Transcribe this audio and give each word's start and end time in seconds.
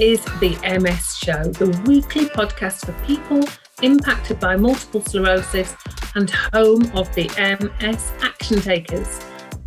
is 0.00 0.24
the 0.40 0.56
MS 0.80 1.18
Show, 1.18 1.42
the 1.42 1.78
weekly 1.86 2.24
podcast 2.24 2.86
for 2.86 3.06
people 3.06 3.46
impacted 3.82 4.40
by 4.40 4.56
multiple 4.56 5.02
sclerosis 5.02 5.76
and 6.14 6.30
home 6.30 6.90
of 6.96 7.14
the 7.14 7.28
MS 7.60 8.10
Action 8.22 8.62
Takers. 8.62 9.20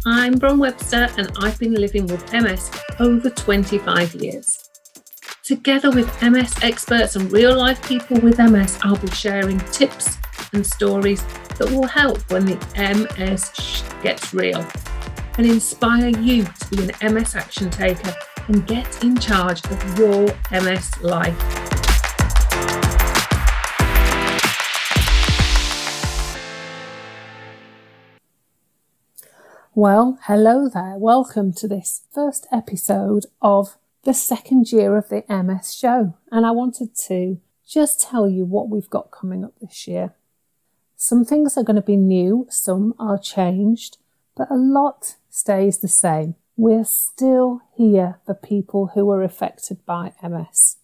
I'm 0.07 0.33
Bron 0.39 0.57
Webster 0.57 1.07
and 1.19 1.31
I've 1.39 1.59
been 1.59 1.75
living 1.75 2.07
with 2.07 2.33
MS 2.33 2.69
for 2.69 3.03
over 3.03 3.29
25 3.29 4.15
years. 4.15 4.71
Together 5.43 5.91
with 5.91 6.09
MS 6.23 6.55
experts 6.63 7.15
and 7.15 7.31
real 7.31 7.55
life 7.55 7.87
people 7.87 8.19
with 8.19 8.39
MS, 8.39 8.79
I'll 8.81 8.97
be 8.97 9.11
sharing 9.11 9.59
tips 9.71 10.17
and 10.53 10.65
stories 10.65 11.23
that 11.59 11.69
will 11.69 11.85
help 11.85 12.17
when 12.31 12.47
the 12.47 12.57
MS 12.75 13.83
gets 14.01 14.33
real 14.33 14.65
and 15.37 15.45
inspire 15.45 16.09
you 16.09 16.43
to 16.43 16.67
be 16.71 16.89
an 16.89 17.13
MS 17.13 17.35
action 17.35 17.69
taker 17.69 18.15
and 18.47 18.67
get 18.67 19.03
in 19.03 19.17
charge 19.17 19.63
of 19.65 19.97
your 19.97 20.27
MS 20.51 21.01
life. 21.01 21.37
Well, 29.75 30.19
hello 30.23 30.69
there. 30.69 30.97
Welcome 30.97 31.53
to 31.53 31.67
this 31.67 32.01
first 32.11 32.45
episode 32.51 33.25
of 33.41 33.77
the 34.03 34.13
second 34.13 34.71
year 34.71 34.97
of 34.97 35.09
the 35.09 35.23
MS 35.29 35.73
show. 35.73 36.15
And 36.31 36.45
I 36.45 36.51
wanted 36.51 36.95
to 37.07 37.39
just 37.67 38.01
tell 38.01 38.29
you 38.29 38.45
what 38.45 38.69
we've 38.69 38.89
got 38.89 39.09
coming 39.09 39.43
up 39.43 39.53
this 39.59 39.87
year. 39.87 40.13
Some 40.95 41.25
things 41.25 41.57
are 41.57 41.63
going 41.63 41.75
to 41.75 41.81
be 41.81 41.97
new, 41.97 42.45
some 42.49 42.93
are 42.99 43.17
changed, 43.17 43.97
but 44.35 44.51
a 44.51 44.55
lot 44.55 45.15
stays 45.29 45.79
the 45.79 45.87
same. 45.87 46.35
We're 46.55 46.85
still 46.85 47.61
here 47.75 48.19
for 48.27 48.35
people 48.35 48.91
who 48.93 49.09
are 49.09 49.23
affected 49.23 49.83
by 49.87 50.13
MS. 50.21 50.77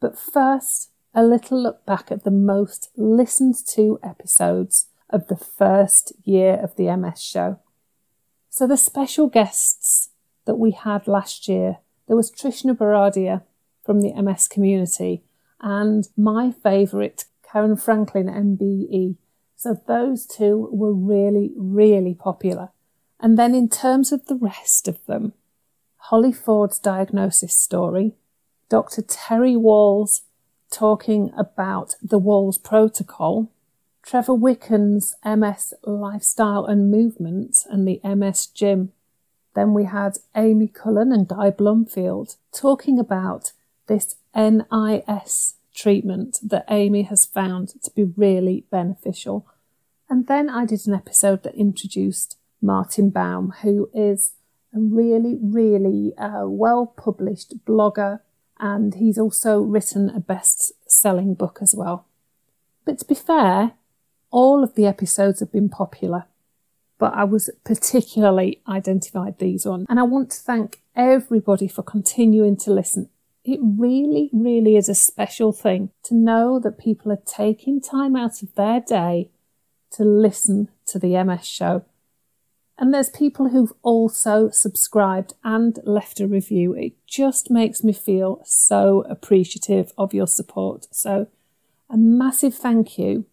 But 0.00 0.18
first, 0.18 0.90
a 1.14 1.22
little 1.22 1.62
look 1.62 1.86
back 1.86 2.10
at 2.10 2.24
the 2.24 2.32
most 2.32 2.90
listened 2.96 3.54
to 3.68 4.00
episodes 4.02 4.86
of 5.10 5.28
the 5.28 5.36
first 5.36 6.12
year 6.24 6.54
of 6.54 6.74
the 6.74 6.94
MS 6.96 7.22
show. 7.22 7.60
So, 8.50 8.66
the 8.66 8.76
special 8.76 9.28
guests 9.28 10.10
that 10.44 10.56
we 10.56 10.72
had 10.72 11.06
last 11.06 11.46
year, 11.46 11.78
there 12.08 12.16
was 12.16 12.32
Trishna 12.32 12.76
Bharadia 12.76 13.42
from 13.84 14.00
the 14.00 14.12
MS 14.20 14.48
community 14.48 15.22
and 15.60 16.08
my 16.16 16.50
favourite, 16.50 17.26
Karen 17.48 17.76
Franklin 17.76 18.26
MBE. 18.26 19.16
So, 19.54 19.80
those 19.86 20.26
two 20.26 20.68
were 20.72 20.92
really, 20.92 21.52
really 21.56 22.14
popular. 22.14 22.70
And 23.22 23.38
then 23.38 23.54
in 23.54 23.68
terms 23.68 24.10
of 24.10 24.26
the 24.26 24.34
rest 24.34 24.88
of 24.88 24.98
them, 25.06 25.32
Holly 25.96 26.32
Ford's 26.32 26.80
diagnosis 26.80 27.56
story, 27.56 28.14
Dr. 28.68 29.00
Terry 29.00 29.54
Wahls 29.54 30.22
talking 30.72 31.32
about 31.38 31.94
the 32.02 32.18
Wahls 32.18 32.60
protocol, 32.60 33.48
Trevor 34.02 34.34
Wicken's 34.34 35.14
MS 35.24 35.72
lifestyle 35.84 36.64
and 36.64 36.90
movement 36.90 37.64
and 37.70 37.86
the 37.86 38.00
MS 38.02 38.46
gym. 38.46 38.90
Then 39.54 39.72
we 39.72 39.84
had 39.84 40.18
Amy 40.34 40.66
Cullen 40.66 41.12
and 41.12 41.28
Guy 41.28 41.52
Blumfield 41.52 42.36
talking 42.52 42.98
about 42.98 43.52
this 43.86 44.16
NIS 44.34 45.54
treatment 45.72 46.38
that 46.42 46.64
Amy 46.68 47.02
has 47.02 47.24
found 47.24 47.80
to 47.84 47.90
be 47.92 48.04
really 48.04 48.64
beneficial. 48.70 49.46
And 50.10 50.26
then 50.26 50.50
I 50.50 50.64
did 50.64 50.86
an 50.88 50.94
episode 50.94 51.44
that 51.44 51.54
introduced 51.54 52.36
Martin 52.62 53.10
Baum, 53.10 53.52
who 53.62 53.90
is 53.92 54.34
a 54.74 54.78
really, 54.78 55.36
really 55.42 56.14
uh, 56.16 56.46
well 56.46 56.86
published 56.86 57.64
blogger, 57.66 58.20
and 58.58 58.94
he's 58.94 59.18
also 59.18 59.60
written 59.60 60.08
a 60.08 60.20
best 60.20 60.72
selling 60.88 61.34
book 61.34 61.58
as 61.60 61.74
well. 61.76 62.06
But 62.84 62.98
to 63.00 63.04
be 63.04 63.14
fair, 63.14 63.72
all 64.30 64.62
of 64.62 64.74
the 64.74 64.86
episodes 64.86 65.40
have 65.40 65.52
been 65.52 65.68
popular, 65.68 66.26
but 66.98 67.12
I 67.14 67.24
was 67.24 67.50
particularly 67.64 68.62
identified 68.68 69.38
these 69.38 69.66
on, 69.66 69.84
and 69.88 69.98
I 69.98 70.04
want 70.04 70.30
to 70.30 70.40
thank 70.40 70.80
everybody 70.94 71.68
for 71.68 71.82
continuing 71.82 72.56
to 72.58 72.72
listen. 72.72 73.10
It 73.44 73.58
really, 73.60 74.30
really 74.32 74.76
is 74.76 74.88
a 74.88 74.94
special 74.94 75.52
thing 75.52 75.90
to 76.04 76.14
know 76.14 76.60
that 76.60 76.78
people 76.78 77.10
are 77.10 77.22
taking 77.26 77.80
time 77.80 78.14
out 78.14 78.40
of 78.40 78.54
their 78.54 78.80
day 78.80 79.30
to 79.90 80.04
listen 80.04 80.68
to 80.86 80.98
the 81.00 81.22
MS 81.22 81.46
show 81.46 81.84
and 82.78 82.92
there's 82.92 83.10
people 83.10 83.50
who've 83.50 83.72
also 83.82 84.50
subscribed 84.50 85.34
and 85.44 85.78
left 85.84 86.20
a 86.20 86.26
review. 86.26 86.74
It 86.74 86.94
just 87.06 87.50
makes 87.50 87.84
me 87.84 87.92
feel 87.92 88.42
so 88.44 89.04
appreciative 89.08 89.92
of 89.98 90.14
your 90.14 90.26
support. 90.26 90.86
So, 90.90 91.28
a 91.90 91.96
massive 91.96 92.54
thank 92.54 92.98
you. 92.98 93.26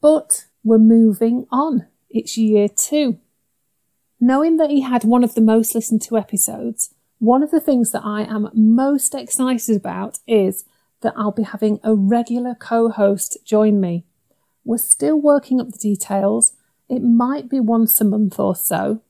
But 0.00 0.46
we're 0.62 0.78
moving 0.78 1.46
on. 1.50 1.86
It's 2.08 2.38
year 2.38 2.68
two. 2.68 3.18
Knowing 4.20 4.56
that 4.58 4.70
he 4.70 4.82
had 4.82 5.04
one 5.04 5.24
of 5.24 5.34
the 5.34 5.40
most 5.40 5.74
listened 5.74 6.00
to 6.02 6.16
episodes, 6.16 6.94
one 7.18 7.42
of 7.42 7.50
the 7.50 7.60
things 7.60 7.90
that 7.92 8.04
I 8.04 8.22
am 8.22 8.48
most 8.54 9.14
excited 9.14 9.76
about 9.76 10.18
is 10.26 10.64
that 11.00 11.14
I'll 11.16 11.32
be 11.32 11.42
having 11.42 11.80
a 11.82 11.94
regular 11.94 12.54
co 12.54 12.88
host 12.88 13.38
join 13.44 13.80
me. 13.80 14.04
We're 14.64 14.78
still 14.78 15.20
working 15.20 15.60
up 15.60 15.70
the 15.70 15.78
details 15.78 16.54
it 16.88 17.02
might 17.02 17.48
be 17.48 17.60
once 17.60 18.00
a 18.00 18.04
month 18.04 18.38
or 18.38 18.54
so, 18.54 19.00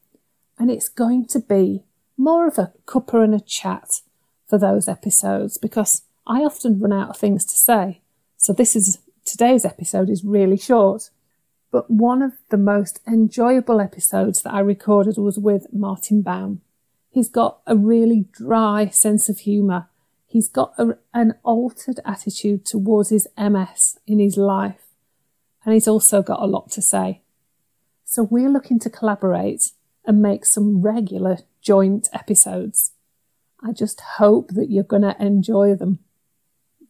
and 0.59 0.71
it's 0.71 0.89
going 0.89 1.27
to 1.27 1.41
be 1.41 1.85
more 2.17 2.47
of 2.47 2.59
a 2.59 2.73
cuppa 2.87 3.25
and 3.25 3.35
a 3.35 3.41
chat 3.41 4.01
for 4.47 4.59
those 4.59 4.89
episodes 4.89 5.59
because 5.59 6.03
I 6.27 6.41
often 6.41 6.81
run 6.81 6.93
out 6.93 7.11
of 7.11 7.17
things 7.17 7.45
to 7.47 7.55
say. 7.55 8.01
So 8.37 8.53
this 8.53 8.77
is 8.77 8.99
today's 9.25 9.65
episode 9.65 10.09
is 10.09 10.25
really 10.25 10.57
short. 10.57 11.11
But 11.71 11.91
one 11.91 12.23
of 12.23 12.35
the 12.51 12.57
most 12.57 13.01
enjoyable 13.07 13.81
episodes 13.81 14.43
that 14.43 14.55
I 14.55 14.61
recorded 14.61 15.17
was 15.17 15.39
with 15.39 15.67
Martin 15.73 16.23
Baum. 16.23 16.61
He's 17.11 17.29
got 17.29 17.59
a 17.67 17.77
really 17.77 18.27
dry 18.33 18.89
sense 18.91 19.29
of 19.29 19.41
humour. 19.41 19.89
He's 20.25 20.49
got 20.49 20.73
a, 20.79 20.97
an 21.13 21.35
altered 21.43 21.99
attitude 22.05 22.65
towards 22.65 23.11
his 23.11 23.27
MS 23.37 23.99
in 24.07 24.21
his 24.21 24.37
life. 24.37 24.83
And 25.65 25.75
he's 25.75 25.89
also 25.89 26.23
got 26.23 26.41
a 26.41 26.47
lot 26.47 26.71
to 26.73 26.83
say. 26.83 27.23
So 28.05 28.23
we're 28.23 28.51
looking 28.51 28.79
to 28.81 28.91
collaborate 28.91 29.71
and 30.05 30.21
make 30.21 30.45
some 30.45 30.83
regular 30.83 31.39
joint 31.61 32.09
episodes. 32.13 32.93
I 33.63 33.73
just 33.73 34.01
hope 34.19 34.51
that 34.51 34.71
you're 34.71 34.85
going 34.85 35.03
to 35.03 35.17
enjoy 35.21 35.75
them. 35.75 36.01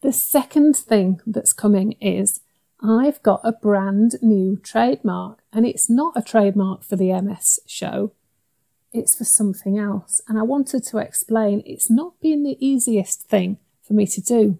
The 0.01 0.11
second 0.11 0.75
thing 0.75 1.21
that's 1.25 1.53
coming 1.53 1.93
is 1.93 2.41
I've 2.81 3.23
got 3.23 3.39
a 3.43 3.53
brand 3.53 4.15
new 4.21 4.57
trademark, 4.57 5.39
and 5.53 5.65
it's 5.65 5.89
not 5.89 6.17
a 6.17 6.21
trademark 6.21 6.83
for 6.83 6.95
the 6.97 7.13
MS 7.21 7.59
show, 7.65 8.11
it's 8.91 9.15
for 9.15 9.23
something 9.23 9.79
else. 9.79 10.21
And 10.27 10.37
I 10.37 10.43
wanted 10.43 10.83
to 10.85 10.97
explain 10.97 11.63
it's 11.65 11.89
not 11.89 12.19
been 12.21 12.43
the 12.43 12.57
easiest 12.65 13.23
thing 13.23 13.57
for 13.81 13.93
me 13.93 14.05
to 14.07 14.21
do. 14.21 14.57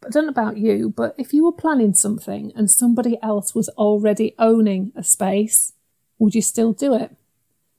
But 0.00 0.08
I 0.08 0.10
don't 0.10 0.26
know 0.26 0.30
about 0.30 0.58
you, 0.58 0.92
but 0.94 1.14
if 1.18 1.32
you 1.32 1.44
were 1.44 1.52
planning 1.52 1.94
something 1.94 2.52
and 2.54 2.70
somebody 2.70 3.18
else 3.22 3.54
was 3.54 3.68
already 3.70 4.34
owning 4.38 4.92
a 4.94 5.02
space, 5.02 5.72
would 6.24 6.34
you 6.34 6.42
still 6.42 6.72
do 6.72 6.94
it? 6.94 7.14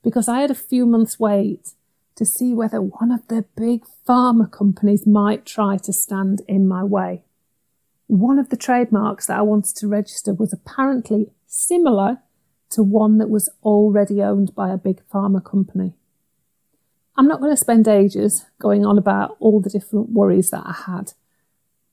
Because 0.03 0.29
I 0.29 0.39
had 0.39 0.51
a 0.51 0.55
few 0.55 0.85
months' 0.85 1.19
wait 1.19 1.73
to 2.15 2.25
see 2.25 2.53
whether 2.53 2.79
one 2.79 3.11
of 3.11 3.27
the 3.27 3.43
big 3.57 3.83
pharma 4.07 4.49
companies 4.49 5.05
might 5.05 5.45
try 5.45 5.77
to 5.77 5.91
stand 5.91 6.41
in 6.47 6.67
my 6.67 6.83
way. 6.83 7.23
One 8.07 8.37
of 8.37 8.49
the 8.49 8.55
trademarks 8.55 9.25
that 9.27 9.39
I 9.39 9.41
wanted 9.41 9.75
to 9.77 9.87
register 9.87 10.33
was 10.33 10.53
apparently 10.53 11.31
similar 11.47 12.19
to 12.69 12.83
one 12.83 13.17
that 13.17 13.29
was 13.29 13.49
already 13.63 14.21
owned 14.21 14.53
by 14.53 14.71
a 14.71 14.77
big 14.77 15.01
pharma 15.11 15.43
company. 15.43 15.95
I'm 17.17 17.27
not 17.27 17.39
going 17.39 17.51
to 17.51 17.57
spend 17.57 17.87
ages 17.87 18.45
going 18.59 18.85
on 18.85 18.97
about 18.97 19.37
all 19.39 19.59
the 19.59 19.69
different 19.69 20.11
worries 20.11 20.51
that 20.51 20.63
I 20.65 20.83
had, 20.85 21.13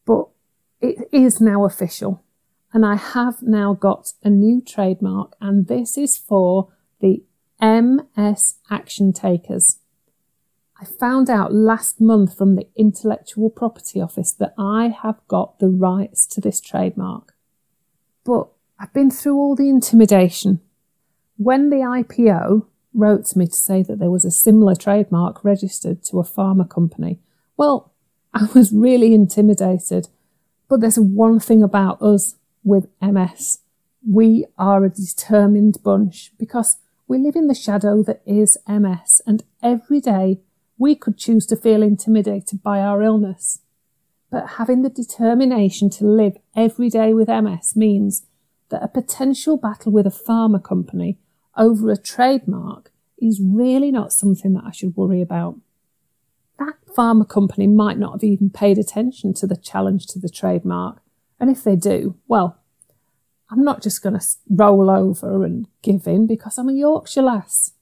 but 0.05 0.29
it 0.81 1.09
is 1.13 1.41
now 1.41 1.65
official 1.65 2.22
and 2.73 2.87
I 2.87 2.97
have 2.97 3.43
now 3.43 3.75
got 3.75 4.13
a 4.23 4.31
new 4.31 4.61
trademark, 4.61 5.37
and 5.41 5.67
this 5.67 5.99
is 5.99 6.17
for 6.17 6.73
the 7.01 7.23
MS 7.61 8.57
Action 8.71 9.13
Takers. 9.13 9.79
I 10.81 10.85
found 10.85 11.31
out 11.31 11.53
last 11.53 12.01
month 12.01 12.37
from 12.37 12.57
the 12.57 12.67
Intellectual 12.75 13.51
Property 13.51 14.01
Office 14.01 14.33
that 14.33 14.55
I 14.59 14.89
have 15.03 15.21
got 15.29 15.59
the 15.59 15.69
rights 15.69 16.27
to 16.29 16.41
this 16.41 16.61
trademark. 16.61 17.35
But 18.25 18.49
I've 18.81 18.93
been 18.93 19.11
through 19.11 19.37
all 19.37 19.55
the 19.55 19.69
intimidation. 19.69 20.61
When 21.37 21.71
the 21.71 21.77
IPO 21.77 22.67
wrote 22.95 23.27
to 23.27 23.39
me 23.39 23.47
to 23.47 23.55
say 23.55 23.83
that 23.83 23.99
there 23.99 24.11
was 24.11 24.25
a 24.25 24.31
similar 24.31 24.75
trademark 24.75 25.45
registered 25.45 26.03
to 26.05 26.19
a 26.19 26.25
pharma 26.25 26.69
company, 26.69 27.21
well, 27.57 27.93
I 28.35 28.49
was 28.55 28.73
really 28.73 29.15
intimidated. 29.15 30.09
But 30.69 30.81
there's 30.81 30.99
one 30.99 31.39
thing 31.39 31.63
about 31.63 32.01
us 32.01 32.37
with 32.65 32.89
MS. 33.01 33.59
We 34.09 34.47
are 34.59 34.85
a 34.85 34.91
determined 34.91 35.79
bunch 35.83 36.33
because 36.39 36.79
we 37.07 37.19
live 37.19 37.37
in 37.37 37.47
the 37.47 37.55
shadow 37.55 38.03
that 38.05 38.23
is 38.27 38.57
MS, 38.67 39.21
and 39.27 39.43
every 39.63 40.01
day 40.01 40.41
we 40.79 40.95
could 40.95 41.19
choose 41.19 41.47
to 41.47 41.57
feel 41.57 41.83
intimidated 41.83 42.63
by 42.63 42.81
our 42.81 43.03
illness. 43.03 43.61
But 44.31 44.53
having 44.57 44.83
the 44.83 44.89
determination 44.89 45.91
to 45.91 46.07
live 46.07 46.39
every 46.57 46.89
day 46.89 47.13
with 47.13 47.29
MS 47.29 47.77
means 47.77 48.25
that 48.71 48.83
a 48.83 48.89
potential 48.89 49.59
battle 49.59 49.93
with 49.93 50.07
a 50.07 50.11
pharma 50.11 50.63
company 50.63 51.19
over 51.57 51.91
a 51.91 51.97
trademark 51.97 52.91
is 53.21 53.43
really 53.45 53.93
not 53.93 54.13
something 54.13 54.55
that 54.55 54.65
I 54.65 54.71
should 54.71 54.97
worry 54.97 55.21
about. 55.21 55.57
That 56.59 56.77
pharma 56.97 57.29
company 57.29 57.67
might 57.67 57.99
not 57.99 58.13
have 58.13 58.25
even 58.25 58.49
paid 58.49 58.79
attention 58.79 59.35
to 59.35 59.47
the 59.47 59.57
challenge 59.57 60.07
to 60.09 60.19
the 60.19 60.31
trademark. 60.31 61.02
And 61.43 61.51
if 61.51 61.65
they 61.65 61.75
do, 61.75 62.15
well, 62.29 62.57
I'm 63.51 63.65
not 63.65 63.83
just 63.83 64.01
going 64.01 64.17
to 64.17 64.25
roll 64.49 64.89
over 64.89 65.45
and 65.45 65.67
give 65.83 66.07
in 66.07 66.29
because 66.29 66.57
I'm 66.57 66.69
a 66.69 66.73
Yorkshire 66.73 67.23
lass. 67.23 67.73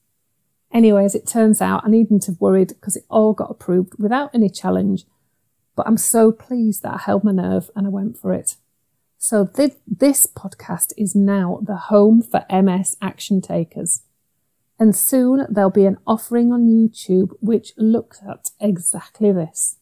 Anyway, 0.73 1.05
as 1.05 1.15
it 1.15 1.27
turns 1.27 1.61
out, 1.61 1.85
I 1.85 1.91
needn't 1.91 2.25
have 2.25 2.41
worried 2.41 2.69
because 2.69 2.97
it 2.97 3.05
all 3.11 3.35
got 3.35 3.51
approved 3.51 3.99
without 3.99 4.35
any 4.35 4.49
challenge. 4.49 5.05
But 5.77 5.87
I'm 5.87 5.99
so 5.99 6.33
pleased 6.33 6.83
that 6.83 6.95
I 6.95 6.99
held 6.99 7.23
my 7.23 7.33
nerve 7.33 7.71
and 7.77 7.87
I 7.87 7.91
went 7.91 8.17
for 8.17 8.33
it. 8.33 8.57
So 9.19 9.45
th- 9.45 9.77
this 9.87 10.27
podcast 10.27 10.95
is 10.97 11.15
now 11.15 11.61
the 11.63 11.77
home 11.77 12.23
for 12.23 12.47
MS 12.51 12.97
action 13.03 13.43
takers. 13.43 14.05
And 14.79 14.97
soon 14.97 15.47
there'll 15.51 15.69
be 15.69 15.85
an 15.85 15.99
offering 16.07 16.51
on 16.51 16.67
YouTube 16.67 17.33
which 17.41 17.75
looks 17.77 18.23
at 18.27 18.53
exactly 18.59 19.33
this. 19.33 19.77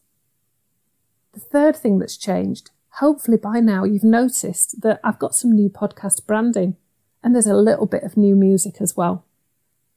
The 1.31 1.39
third 1.39 1.77
thing 1.77 1.99
that's 1.99 2.17
changed, 2.17 2.71
hopefully 2.93 3.37
by 3.37 3.59
now 3.59 3.83
you've 3.83 4.03
noticed 4.03 4.81
that 4.81 4.99
I've 5.03 5.19
got 5.19 5.35
some 5.35 5.51
new 5.51 5.69
podcast 5.69 6.25
branding 6.25 6.75
and 7.23 7.33
there's 7.33 7.47
a 7.47 7.55
little 7.55 7.85
bit 7.85 8.03
of 8.03 8.17
new 8.17 8.35
music 8.35 8.75
as 8.79 8.95
well. 8.95 9.25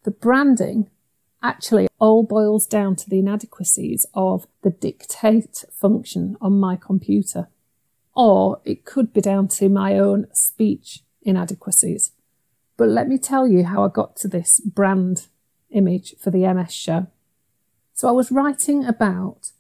The 0.05 0.11
branding 0.11 0.89
actually 1.43 1.89
all 1.99 2.23
boils 2.23 2.67
down 2.67 2.97
to 2.97 3.11
the 3.11 3.19
inadequacies 3.19 4.07
of 4.15 4.47
the 4.63 4.71
dictate 4.71 5.65
function 5.73 6.37
on 6.41 6.59
my 6.59 6.77
computer 6.77 7.49
or 8.15 8.61
it 8.65 8.85
could 8.85 9.13
be 9.13 9.21
down 9.21 9.49
to 9.49 9.69
my 9.69 9.99
own 9.99 10.27
speech 10.33 11.01
inadequacies. 11.23 12.13
But 12.77 12.89
let 12.89 13.09
me 13.09 13.19
tell 13.19 13.47
you 13.49 13.65
how 13.65 13.85
I 13.85 13.89
got 13.89 14.17
to 14.17 14.29
this 14.29 14.61
brand 14.61 15.29
image 15.71 16.15
for 16.19 16.31
the 16.31 16.53
MS 16.53 16.73
show. 16.73 17.07
So 17.95 18.09
I 18.09 18.13
was 18.13 18.33
writing 18.33 18.85
about 18.85 19.53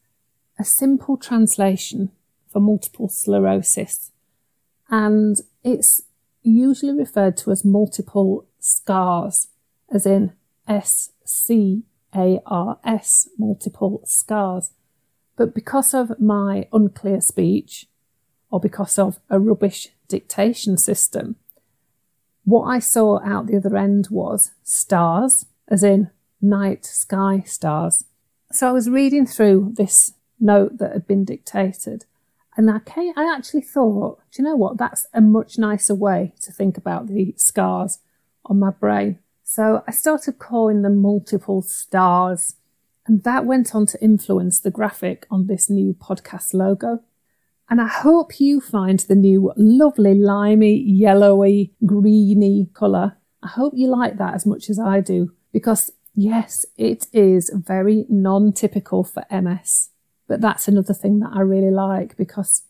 a 0.59 0.65
simple 0.65 1.17
translation 1.17 2.11
for 2.53 2.61
multiple 2.61 3.09
sclerosis, 3.09 4.11
and 4.89 5.41
it's 5.65 6.03
usually 6.43 6.93
referred 6.93 7.37
to 7.39 7.51
as 7.51 7.65
multiple 7.65 8.47
scars, 8.59 9.49
as 9.93 10.07
in 10.07 10.33
S 10.69 11.11
C 11.25 11.85
A 12.15 12.41
R 12.47 12.79
S, 12.85 13.29
multiple 13.39 14.03
scars. 14.05 14.73
But 15.37 15.55
because 15.55 15.95
of 15.95 16.21
my 16.21 16.69
unclear 16.73 17.21
speech, 17.21 17.87
or 18.51 18.61
because 18.61 18.99
of 18.99 19.19
a 19.31 19.41
rubbish 19.41 19.89
dictation 20.07 20.77
system. 20.77 21.37
What 22.45 22.65
I 22.65 22.81
saw 22.81 23.19
out 23.25 23.47
the 23.47 23.57
other 23.57 23.77
end 23.77 24.09
was 24.11 24.51
stars, 24.63 25.47
as 25.69 25.83
in 25.83 26.11
night 26.41 26.85
sky 26.85 27.43
stars. 27.47 28.05
So 28.51 28.69
I 28.69 28.73
was 28.73 28.91
reading 28.91 29.27
through 29.27 29.73
this 29.77 30.13
note 30.39 30.77
that 30.79 30.93
had 30.93 31.07
been 31.07 31.25
dictated, 31.25 32.05
and 32.57 32.71
I, 32.71 32.81
came, 32.81 33.13
I 33.17 33.35
actually 33.35 33.63
thought, 33.63 34.21
do 34.31 34.43
you 34.43 34.49
know 34.49 34.57
what? 34.57 34.77
That's 34.77 35.07
a 35.15 35.21
much 35.21 35.59
nicer 35.59 35.95
way 35.95 36.35
to 36.43 36.53
think 36.53 36.77
about 36.77 37.07
the 37.07 37.35
scars 37.37 38.01
on 38.45 38.59
my 38.59 38.71
brain. 38.71 39.19
So 39.43 39.83
I 39.87 39.91
started 39.91 40.39
calling 40.39 40.83
them 40.83 40.99
multiple 40.99 41.63
stars, 41.63 42.57
and 43.07 43.25
that 43.25 43.47
went 43.47 43.75
on 43.75 43.87
to 43.87 44.03
influence 44.03 44.61
the 44.61 44.71
graphic 44.71 45.27
on 45.31 45.47
this 45.47 45.69
new 45.71 45.95
podcast 45.95 46.55
logo. 46.55 47.01
And 47.69 47.81
I 47.81 47.89
hope 47.89 48.39
you 48.39 48.61
find 48.61 49.01
the 49.01 49.15
new 49.15 49.53
lovely 49.57 50.15
limey, 50.15 50.77
yellowy, 50.77 51.73
greeny 51.87 52.69
colour. 52.75 53.17
I 53.43 53.49
hope 53.49 53.73
you 53.75 53.89
like 53.89 54.19
that 54.19 54.35
as 54.35 54.45
much 54.45 54.69
as 54.69 54.79
I 54.79 55.01
do 55.01 55.33
because 55.53 55.91
yes, 56.15 56.67
it 56.77 57.07
is 57.13 57.51
very 57.55 58.05
non-typical 58.09 59.05
for 59.05 59.25
MS. 59.31 59.89
But 60.33 60.41
that's 60.41 60.67
another 60.67 60.95
thing 60.95 61.19
that 61.19 61.33
I 61.35 61.41
really 61.41 61.71
like 61.71 62.17
because 62.17 62.63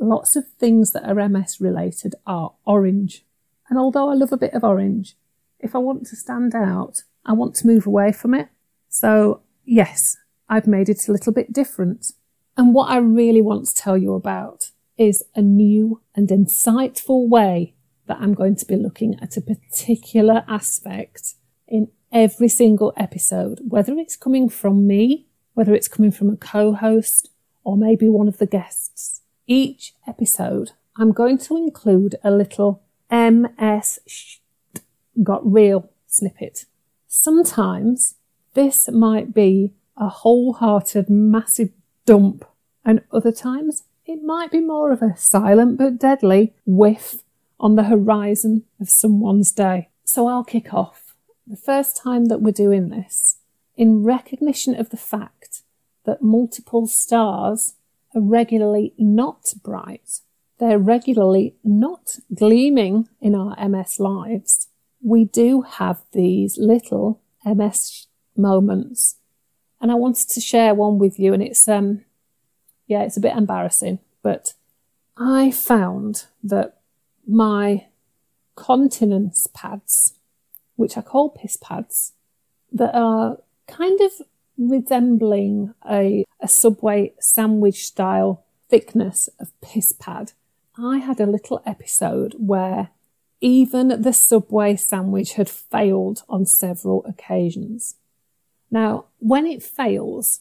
lots 0.00 0.34
of 0.34 0.48
things 0.58 0.90
that 0.90 1.08
are 1.08 1.28
MS 1.28 1.60
related 1.60 2.16
are 2.26 2.54
orange. 2.66 3.24
And 3.70 3.78
although 3.78 4.10
I 4.10 4.14
love 4.14 4.32
a 4.32 4.36
bit 4.36 4.52
of 4.52 4.64
orange, 4.64 5.14
if 5.60 5.76
I 5.76 5.78
want 5.78 6.08
to 6.08 6.16
stand 6.16 6.56
out, 6.56 7.04
I 7.24 7.32
want 7.32 7.54
to 7.54 7.68
move 7.68 7.86
away 7.86 8.10
from 8.10 8.34
it. 8.34 8.48
So 8.88 9.42
yes, 9.64 10.16
I've 10.48 10.66
made 10.66 10.88
it 10.88 11.06
a 11.06 11.12
little 11.12 11.32
bit 11.32 11.52
different. 11.52 12.10
And 12.56 12.74
what 12.74 12.90
I 12.90 12.96
really 12.96 13.40
want 13.40 13.68
to 13.68 13.74
tell 13.76 13.96
you 13.96 14.14
about 14.14 14.72
is 14.98 15.22
a 15.36 15.40
new 15.40 16.00
and 16.16 16.30
insightful 16.30 17.28
way 17.28 17.76
that 18.08 18.18
I'm 18.20 18.34
going 18.34 18.56
to 18.56 18.66
be 18.66 18.74
looking 18.74 19.20
at 19.22 19.36
a 19.36 19.40
particular 19.40 20.42
aspect 20.48 21.34
in 21.68 21.92
every 22.10 22.48
single 22.48 22.92
episode, 22.96 23.60
whether 23.68 23.92
it's 23.98 24.16
coming 24.16 24.48
from 24.48 24.84
me, 24.84 25.28
whether 25.54 25.74
it's 25.74 25.88
coming 25.88 26.12
from 26.12 26.30
a 26.30 26.36
co-host, 26.36 27.30
or 27.64 27.76
maybe 27.76 28.08
one 28.08 28.28
of 28.28 28.38
the 28.38 28.46
guests. 28.46 29.22
Each 29.46 29.94
episode, 30.06 30.72
I'm 30.96 31.12
going 31.12 31.38
to 31.38 31.56
include 31.56 32.16
a 32.22 32.30
little 32.30 32.82
MS 33.10 33.98
got 35.22 35.50
real 35.50 35.90
snippet. 36.06 36.64
Sometimes 37.06 38.16
this 38.54 38.88
might 38.88 39.34
be 39.34 39.72
a 39.96 40.08
wholehearted, 40.08 41.08
massive 41.08 41.70
dump. 42.06 42.44
And 42.84 43.02
other 43.12 43.32
times 43.32 43.84
it 44.06 44.22
might 44.22 44.50
be 44.50 44.60
more 44.60 44.92
of 44.92 45.02
a 45.02 45.16
silent 45.16 45.78
but 45.78 45.98
deadly 45.98 46.54
whiff 46.66 47.22
on 47.58 47.76
the 47.76 47.84
horizon 47.84 48.64
of 48.80 48.90
someone's 48.90 49.52
day. 49.52 49.88
So 50.04 50.26
I'll 50.26 50.44
kick 50.44 50.74
off. 50.74 51.14
The 51.46 51.56
first 51.56 51.96
time 51.96 52.26
that 52.26 52.40
we're 52.40 52.52
doing 52.52 52.88
this, 52.88 53.38
in 53.76 54.04
recognition 54.04 54.74
of 54.78 54.90
the 54.90 54.96
fact 54.96 55.62
that 56.04 56.22
multiple 56.22 56.86
stars 56.86 57.74
are 58.14 58.20
regularly 58.20 58.94
not 58.98 59.52
bright, 59.62 60.20
they're 60.58 60.78
regularly 60.78 61.56
not 61.64 62.16
gleaming 62.32 63.08
in 63.20 63.34
our 63.34 63.56
MS 63.68 63.98
lives, 63.98 64.68
we 65.02 65.24
do 65.24 65.62
have 65.62 66.02
these 66.12 66.56
little 66.56 67.20
MS 67.44 68.06
moments 68.36 69.16
and 69.84 69.92
I 69.92 69.96
wanted 69.96 70.30
to 70.30 70.40
share 70.40 70.74
one 70.74 70.98
with 70.98 71.18
you. 71.18 71.34
And 71.34 71.42
it's 71.42 71.68
um, 71.68 72.06
yeah, 72.86 73.02
it's 73.02 73.18
a 73.18 73.20
bit 73.20 73.36
embarrassing, 73.36 73.98
but 74.22 74.54
I 75.14 75.50
found 75.50 76.24
that 76.42 76.78
my 77.28 77.88
continence 78.56 79.46
pads, 79.52 80.14
which 80.76 80.96
I 80.96 81.02
call 81.02 81.28
piss 81.28 81.58
pads, 81.58 82.14
that 82.72 82.94
are 82.94 83.40
kind 83.66 84.00
of 84.00 84.12
resembling 84.56 85.74
a, 85.88 86.24
a 86.40 86.48
subway 86.48 87.12
sandwich 87.20 87.86
style 87.86 88.44
thickness 88.68 89.28
of 89.38 89.58
piss 89.60 89.92
pad. 89.92 90.32
I 90.76 90.98
had 90.98 91.20
a 91.20 91.26
little 91.26 91.62
episode 91.64 92.34
where 92.38 92.90
even 93.40 94.00
the 94.02 94.12
subway 94.12 94.76
sandwich 94.76 95.34
had 95.34 95.48
failed 95.48 96.22
on 96.28 96.46
several 96.46 97.04
occasions. 97.06 97.96
Now, 98.70 99.06
when 99.18 99.46
it 99.46 99.62
fails, 99.62 100.40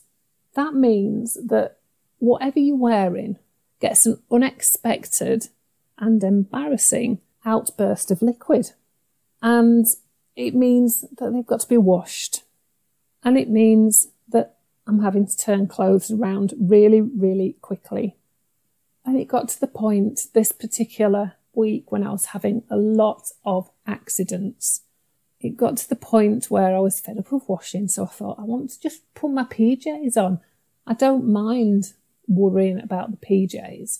that 0.55 0.73
means 0.73 1.37
that 1.45 1.77
whatever 2.19 2.59
you're 2.59 2.77
wearing 2.77 3.37
gets 3.79 4.05
an 4.05 4.21
unexpected 4.31 5.49
and 5.97 6.23
embarrassing 6.23 7.19
outburst 7.45 8.09
of 8.11 8.21
liquid. 8.21 8.71
And 9.41 9.85
it 10.35 10.55
means 10.55 11.01
that 11.17 11.31
they've 11.33 11.45
got 11.45 11.59
to 11.59 11.67
be 11.67 11.77
washed. 11.77 12.43
And 13.23 13.37
it 13.37 13.49
means 13.49 14.07
that 14.29 14.57
I'm 14.87 15.01
having 15.01 15.27
to 15.27 15.37
turn 15.37 15.67
clothes 15.67 16.11
around 16.11 16.53
really, 16.59 17.01
really 17.01 17.57
quickly. 17.61 18.17
And 19.05 19.17
it 19.17 19.27
got 19.27 19.49
to 19.49 19.59
the 19.59 19.67
point 19.67 20.27
this 20.33 20.51
particular 20.51 21.33
week 21.53 21.91
when 21.91 22.03
I 22.03 22.11
was 22.11 22.25
having 22.25 22.63
a 22.69 22.77
lot 22.77 23.29
of 23.45 23.69
accidents 23.85 24.81
it 25.43 25.57
got 25.57 25.75
to 25.77 25.89
the 25.89 25.97
point 25.97 26.49
where 26.49 26.73
I 26.73 26.79
was 26.79 27.01
fed 27.01 27.17
up 27.17 27.31
with 27.31 27.49
washing, 27.49 27.89
so 27.89 28.05
I 28.05 28.07
thought 28.07 28.39
I 28.39 28.43
want 28.43 28.69
to 28.69 28.79
just 28.79 29.01
put 29.13 29.29
my 29.29 29.43
PJs 29.43 30.15
on. 30.15 30.39
I 30.87 30.93
don't 30.93 31.27
mind 31.27 31.93
worrying 32.27 32.79
about 32.79 33.11
the 33.11 33.17
PJs. 33.17 33.99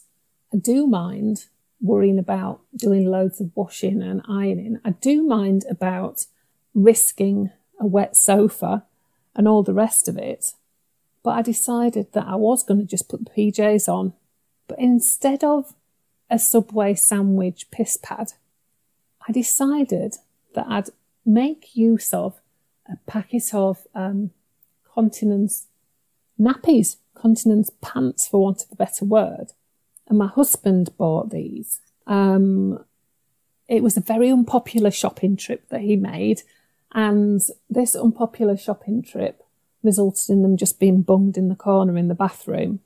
I 0.53 0.57
do 0.57 0.87
mind 0.87 1.47
worrying 1.81 2.17
about 2.17 2.61
doing 2.73 3.05
loads 3.05 3.41
of 3.41 3.51
washing 3.55 4.01
and 4.01 4.21
ironing. 4.27 4.79
I 4.85 4.91
do 4.91 5.21
mind 5.21 5.65
about 5.69 6.27
risking 6.73 7.51
a 7.77 7.85
wet 7.85 8.15
sofa 8.15 8.85
and 9.35 9.47
all 9.47 9.63
the 9.63 9.73
rest 9.73 10.07
of 10.07 10.17
it. 10.17 10.53
But 11.23 11.31
I 11.31 11.41
decided 11.41 12.13
that 12.13 12.27
I 12.27 12.35
was 12.35 12.63
going 12.63 12.79
to 12.79 12.85
just 12.85 13.09
put 13.09 13.23
the 13.23 13.31
PJs 13.31 13.87
on. 13.87 14.13
But 14.67 14.79
instead 14.79 15.43
of 15.43 15.73
a 16.29 16.37
Subway 16.39 16.95
sandwich 16.95 17.69
piss 17.71 17.97
pad, 17.97 18.33
I 19.27 19.31
decided 19.31 20.17
that 20.55 20.65
I'd 20.67 20.89
make 21.25 21.75
use 21.75 22.13
of 22.13 22.41
a 22.91 22.97
packet 23.09 23.53
of 23.53 23.87
um, 23.95 24.31
continence 24.93 25.67
nappies. 26.39 26.97
continence 27.13 27.71
pants, 27.81 28.27
for 28.27 28.41
want 28.41 28.63
of 28.63 28.71
a 28.71 28.75
better 28.75 29.05
word. 29.05 29.53
And 30.07 30.17
my 30.17 30.27
husband 30.27 30.95
bought 30.97 31.29
these. 31.29 31.79
Um, 32.05 32.83
it 33.69 33.81
was 33.81 33.95
a 33.95 34.01
very 34.01 34.29
unpopular 34.29 34.91
shopping 34.91 35.37
trip 35.37 35.69
that 35.69 35.81
he 35.81 35.95
made. 35.95 36.41
And 36.93 37.41
this 37.69 37.95
unpopular 37.95 38.55
shopping 38.55 39.01
trip 39.01 39.41
resulted 39.81 40.29
in 40.29 40.41
them 40.43 40.57
just 40.57 40.79
being 40.79 41.01
bunged 41.01 41.37
in 41.37 41.49
the 41.49 41.55
corner 41.55 41.97
in 41.97 42.07
the 42.07 42.15
bathroom. 42.15 42.79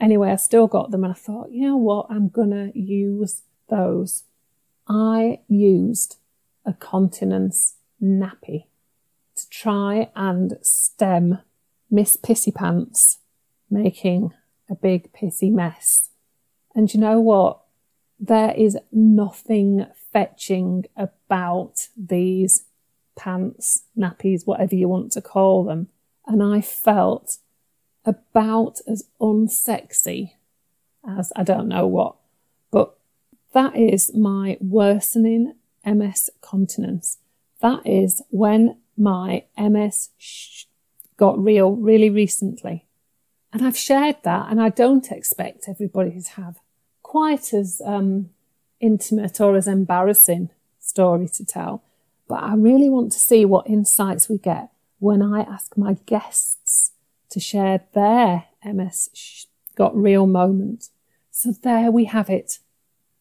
Anyway, 0.00 0.30
I 0.30 0.36
still 0.36 0.66
got 0.66 0.90
them 0.90 1.02
and 1.02 1.12
I 1.12 1.16
thought, 1.16 1.50
you 1.50 1.62
know 1.62 1.76
what? 1.76 2.06
I'm 2.10 2.28
to 2.30 2.70
use 2.78 3.42
those. 3.68 4.24
I 4.86 5.40
used 5.48 6.16
a 6.64 6.72
continence 6.72 7.76
nappy 8.02 8.64
to 9.34 9.48
try 9.48 10.10
and 10.14 10.58
stem 10.62 11.40
Miss 11.90 12.16
Pissy 12.16 12.54
Pants 12.54 13.18
making 13.70 14.32
a 14.70 14.74
big 14.74 15.12
pissy 15.12 15.50
mess. 15.50 16.10
And 16.74 16.92
you 16.92 17.00
know 17.00 17.20
what? 17.20 17.60
There 18.20 18.52
is 18.52 18.76
nothing 18.92 19.86
fetching 20.12 20.84
about 20.96 21.88
these 21.96 22.64
pants, 23.18 23.82
nappies, 23.96 24.46
whatever 24.46 24.74
you 24.74 24.88
want 24.88 25.12
to 25.12 25.20
call 25.20 25.64
them. 25.64 25.88
And 26.26 26.42
I 26.42 26.62
felt 26.62 27.38
about 28.04 28.80
as 28.86 29.04
unsexy 29.20 30.32
as 31.06 31.32
I 31.36 31.42
don't 31.42 31.68
know 31.68 31.86
what. 31.86 32.16
But 32.70 32.96
that 33.52 33.76
is 33.76 34.14
my 34.14 34.56
worsening 34.60 35.54
MS 35.84 36.30
continence. 36.40 37.18
That 37.60 37.86
is 37.86 38.22
when 38.30 38.78
my 38.96 39.44
MS 39.58 40.10
got 41.16 41.42
real 41.42 41.72
really 41.72 42.10
recently. 42.10 42.86
And 43.52 43.64
I've 43.64 43.78
shared 43.78 44.16
that, 44.24 44.50
and 44.50 44.60
I 44.60 44.68
don't 44.68 45.10
expect 45.10 45.68
everybody 45.68 46.20
to 46.20 46.30
have 46.32 46.58
quite 47.02 47.54
as 47.54 47.80
um, 47.84 48.28
intimate 48.78 49.40
or 49.40 49.56
as 49.56 49.66
embarrassing 49.66 50.50
story 50.78 51.28
to 51.28 51.44
tell. 51.44 51.82
But 52.28 52.42
I 52.42 52.54
really 52.54 52.90
want 52.90 53.12
to 53.12 53.18
see 53.18 53.44
what 53.44 53.68
insights 53.68 54.28
we 54.28 54.38
get 54.38 54.70
when 54.98 55.22
I 55.22 55.40
ask 55.40 55.76
my 55.76 55.94
guests 56.06 56.92
to 57.30 57.40
share 57.40 57.80
their 57.94 58.44
MS 58.64 59.46
got 59.74 59.96
real 59.96 60.26
moment. 60.26 60.88
So 61.30 61.52
there 61.62 61.90
we 61.90 62.06
have 62.06 62.28
it 62.28 62.58